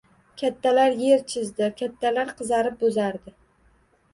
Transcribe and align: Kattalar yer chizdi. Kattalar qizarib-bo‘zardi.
Kattalar 0.41 0.95
yer 1.01 1.21
chizdi. 1.33 1.67
Kattalar 1.83 2.33
qizarib-bo‘zardi. 2.41 3.37